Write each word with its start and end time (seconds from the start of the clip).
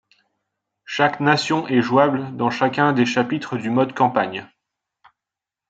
Chaque 0.85 1.19
nation 1.19 1.67
est 1.67 1.79
jouable 1.83 2.35
dans 2.35 2.49
chacun 2.49 2.91
des 2.91 3.05
chapitres 3.05 3.55
du 3.57 3.69
mode 3.69 3.93
campagne. 3.93 4.49